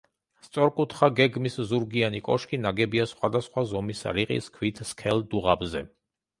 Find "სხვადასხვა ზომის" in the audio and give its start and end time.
3.13-4.03